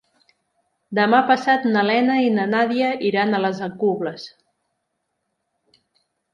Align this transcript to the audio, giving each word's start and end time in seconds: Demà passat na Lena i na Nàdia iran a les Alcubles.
Demà 0.99 1.19
passat 1.31 1.67
na 1.75 1.83
Lena 1.89 2.15
i 2.29 2.33
na 2.39 2.47
Nàdia 2.55 2.89
iran 3.11 3.35
a 3.35 3.43
les 3.45 3.63
Alcubles. 3.69 4.29